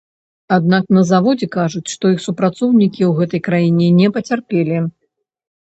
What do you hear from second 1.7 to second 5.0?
што іх супрацоўнікі ў гэтай краіне не пацярпелі.